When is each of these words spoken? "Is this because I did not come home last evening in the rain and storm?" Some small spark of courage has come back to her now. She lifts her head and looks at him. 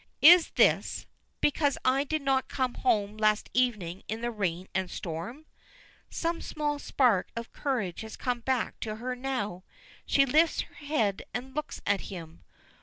"Is 0.23 0.49
this 0.55 1.05
because 1.41 1.77
I 1.85 2.03
did 2.03 2.23
not 2.23 2.47
come 2.47 2.73
home 2.73 3.17
last 3.17 3.51
evening 3.53 4.01
in 4.07 4.21
the 4.21 4.31
rain 4.31 4.67
and 4.73 4.89
storm?" 4.89 5.45
Some 6.09 6.41
small 6.41 6.79
spark 6.79 7.29
of 7.35 7.51
courage 7.53 8.01
has 8.01 8.17
come 8.17 8.39
back 8.39 8.79
to 8.79 8.95
her 8.95 9.15
now. 9.15 9.63
She 10.07 10.25
lifts 10.25 10.61
her 10.61 10.73
head 10.73 11.21
and 11.35 11.53
looks 11.55 11.81
at 11.85 12.01
him. 12.01 12.43